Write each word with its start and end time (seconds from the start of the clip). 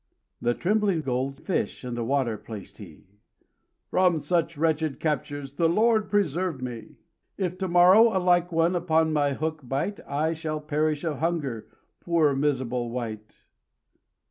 The 0.41 0.55
trembling 0.55 1.01
gold 1.03 1.43
fish 1.43 1.85
in 1.85 1.93
the 1.93 2.03
water 2.03 2.35
placed 2.35 2.79
he: 2.79 3.05
"From 3.91 4.19
such 4.19 4.57
wretched 4.57 4.99
captures 4.99 5.53
the 5.53 5.69
Lord 5.69 6.09
preserve 6.09 6.59
me! 6.59 6.95
"If 7.37 7.55
to 7.59 7.67
morrow 7.67 8.07
a 8.07 8.17
like 8.17 8.51
one 8.51 8.75
upon 8.75 9.13
my 9.13 9.33
hook 9.33 9.59
bite, 9.63 9.99
I 10.07 10.33
shall 10.33 10.59
perish 10.59 11.03
of 11.03 11.19
hunger, 11.19 11.67
poor 11.99 12.35
miserable 12.35 12.89
wight." 12.89 13.43